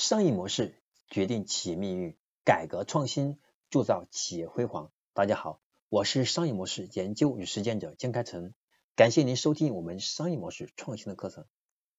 [0.00, 4.90] 商业模式决定企业命运，改革创新铸造企业辉煌。
[5.12, 5.60] 大家好，
[5.90, 8.54] 我是商业模式研究与实践者江开成，
[8.96, 11.44] 感谢您收听我们商业模式创新的课程。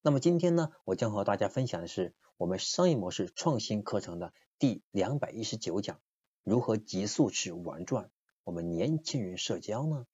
[0.01, 5.99] 那么今天呢，我将和大家分享的是我们商业模式创新课程的第两百一十九讲：
[6.43, 8.09] 如何急速去玩转
[8.43, 10.07] 我们年轻人社交呢？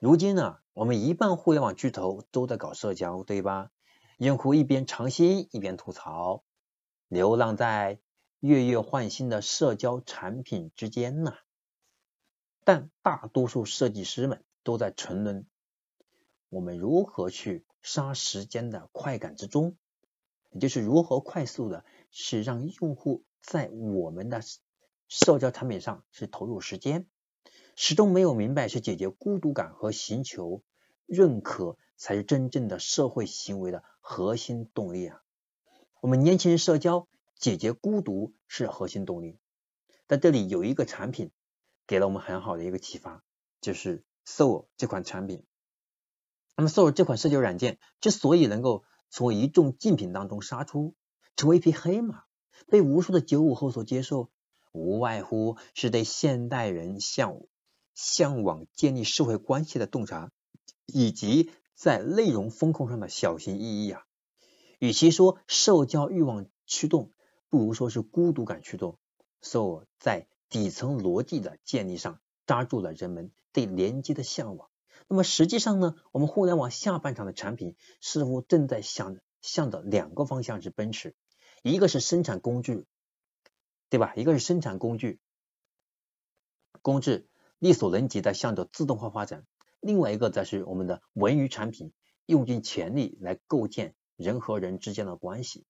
[0.00, 3.70] 如今呢，我们一半互联网巨头都在搞社交，对吧？
[4.18, 6.42] 用户一边尝新一边吐槽，
[7.08, 8.00] 流浪在
[8.40, 11.34] 月月换新的社交产品之间呢。
[12.64, 15.46] 但大多数设计师们都在沉沦，
[16.48, 19.76] 我们如何去杀时间的快感之中？
[20.50, 24.40] 也就是如何快速的是让用户在我们的
[25.08, 27.06] 社交产品上是投入时间，
[27.76, 30.62] 始终没有明白是解决孤独感和寻求
[31.06, 31.76] 认可。
[31.96, 35.22] 才是真正的社会行为的核心动力啊！
[36.04, 37.08] 我们年轻人社交
[37.38, 39.38] 解决孤独是核心动力。
[40.06, 41.30] 在这里有一个产品
[41.86, 43.24] 给了我们很好的一个启发，
[43.62, 45.46] 就是 Soul 这款产品。
[46.56, 50.94] 那么 Soul 这款社交软件之所以能够从一众竞品当中杀出，
[51.36, 52.24] 成为一匹黑马，
[52.66, 54.28] 被无数的九五后所接受，
[54.72, 57.40] 无外乎是对现代人向
[57.94, 60.30] 向往建立社会关系的洞察，
[60.84, 61.50] 以及。
[61.74, 64.04] 在内容风控上的小心翼翼啊，
[64.78, 67.12] 与其说社交欲望驱动，
[67.48, 68.98] 不如说是孤独感驱动。
[69.40, 74.70] So 在底层逻辑的建立上抓住了人们对连接的向往。
[75.08, 81.14] 那么实际上呢，我们互联网下半场的产品似乎正在向向着两个方向去奔驰，
[81.62, 82.86] 一个是生产工具，
[83.90, 84.14] 对吧？
[84.16, 85.20] 一个是生产工具，
[86.80, 89.46] 工具力所能及的向着自动化发展。
[89.80, 91.92] 另外一个则是我们的文娱产品，
[92.24, 95.64] 用尽全力来构建人和人之间的关系，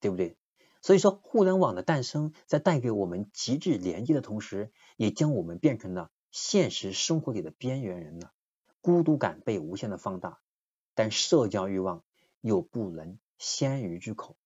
[0.00, 0.36] 对不对？
[0.82, 8.32] 所以说，互联网的诞生在带给我们极致连接的同时，也将我们变成了现实生活里的边缘人了。
[8.80, 10.40] 孤独感被无限的放大，
[10.94, 12.02] 但社交欲望
[12.40, 14.36] 又不能先于之口。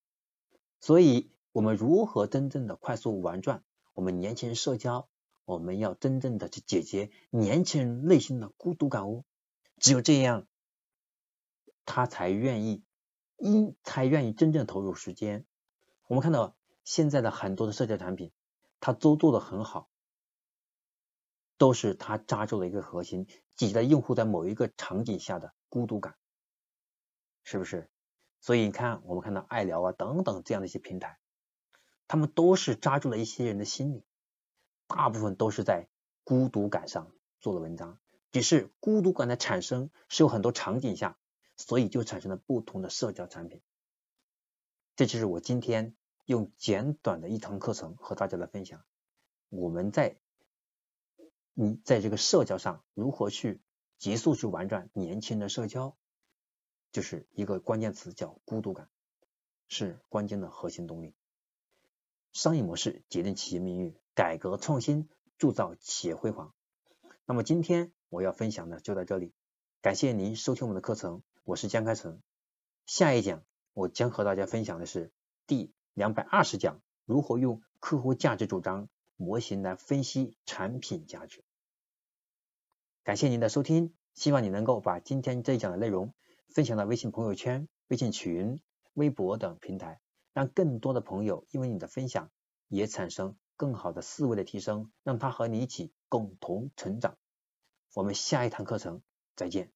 [0.81, 5.07] 所以，我们如何真正的快速玩转我们年轻人社交？
[5.45, 9.23] 我们要真正的去解决年轻人内心的孤独感哦，
[9.77, 10.47] 只有这样，
[11.85, 12.83] 他才愿意，
[13.37, 15.45] 因才愿意真正投入时间。
[16.07, 18.31] 我们看到现在的很多的社交产品，
[18.79, 19.89] 它都做的很好，
[21.57, 26.15] 都是它扎住了一个核心，挤在用户在某一个场景下的孤独感，
[27.43, 27.89] 是不是？
[28.39, 31.17] 所以你看，我们看到爱聊啊等等这样的一些平台，
[32.07, 34.05] 他们都是扎住了一些人的心理。
[34.87, 35.87] 大部分都是在
[36.23, 37.97] 孤独感上做的文章，
[38.31, 41.17] 只是孤独感的产生是有很多场景下，
[41.57, 43.61] 所以就产生了不同的社交产品。
[44.95, 45.95] 这就是我今天
[46.25, 48.83] 用简短的一堂课程和大家来分享，
[49.49, 50.17] 我们在
[51.53, 53.61] 你在这个社交上如何去
[53.97, 55.97] 急速去玩转年轻的社交，
[56.91, 58.89] 就是一个关键词叫孤独感，
[59.67, 61.13] 是关键的核心动力。
[62.33, 63.95] 商业模式决定企业命运。
[64.17, 66.53] 改革创新铸造企业辉煌。
[67.25, 69.33] 那么今天我要分享的就到这里，
[69.81, 72.23] 感谢您收听我们的课程，我是江开成。
[72.87, 75.11] 下一讲我将和大家分享的是
[75.45, 81.43] 第两百二十讲，如何用客户价值主张模型来分析产品价值。
[83.03, 86.15] 感谢您的收听，希望你能够把今天这一讲的内容
[86.49, 88.59] 分享到微信朋友圈、微信群、
[88.95, 90.01] 微博等平台，
[90.33, 92.31] 让更多的朋友因为你的分享
[92.67, 93.37] 也产生。
[93.55, 97.17] 更好的思维的提升，让他和你一起共同成长。
[97.93, 99.01] 我们下一堂课程
[99.35, 99.74] 再见。